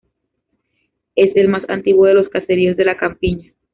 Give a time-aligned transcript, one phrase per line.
[1.15, 3.53] Es el más antiguo de los caseríos de la campiña.